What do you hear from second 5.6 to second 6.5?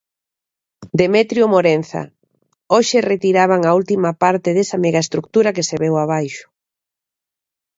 se veu abaixo...